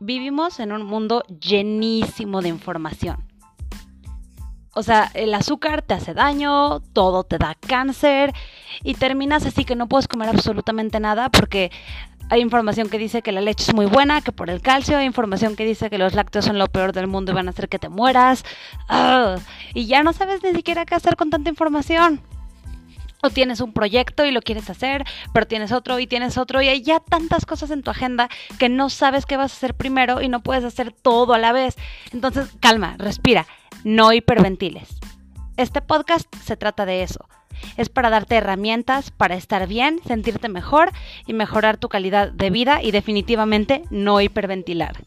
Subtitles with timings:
[0.00, 3.24] vivimos en un mundo llenísimo de información.
[4.72, 8.32] O sea, el azúcar te hace daño, todo te da cáncer
[8.82, 11.70] y terminas así que no puedes comer absolutamente nada porque
[12.30, 15.06] hay información que dice que la leche es muy buena, que por el calcio, hay
[15.06, 17.68] información que dice que los lácteos son lo peor del mundo y van a hacer
[17.68, 18.44] que te mueras.
[19.74, 22.20] y ya no sabes ni siquiera qué hacer con tanta información.
[23.22, 26.68] O tienes un proyecto y lo quieres hacer, pero tienes otro y tienes otro y
[26.68, 28.28] hay ya tantas cosas en tu agenda
[28.58, 31.52] que no sabes qué vas a hacer primero y no puedes hacer todo a la
[31.52, 31.76] vez.
[32.12, 33.46] Entonces, calma, respira,
[33.84, 34.88] no hiperventiles.
[35.56, 37.28] Este podcast se trata de eso.
[37.76, 40.90] Es para darte herramientas para estar bien, sentirte mejor
[41.26, 45.04] y mejorar tu calidad de vida y definitivamente no hiperventilar.